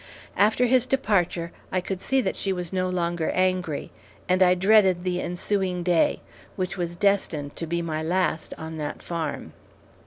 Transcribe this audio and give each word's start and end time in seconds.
After 0.35 0.65
his 0.65 0.87
departure, 0.87 1.51
I 1.71 1.79
could 1.79 2.01
see 2.01 2.21
that 2.21 2.35
she 2.35 2.51
was 2.51 2.73
no 2.73 2.89
longer 2.89 3.29
angry, 3.35 3.91
and 4.27 4.41
I 4.41 4.55
dreaded 4.55 5.03
the 5.03 5.21
ensuing 5.21 5.83
day, 5.83 6.21
which 6.55 6.75
was 6.75 6.95
destined 6.95 7.55
to 7.57 7.67
be 7.67 7.83
my 7.83 8.01
last 8.01 8.55
on 8.57 8.77
that 8.77 9.03
farm. 9.03 9.53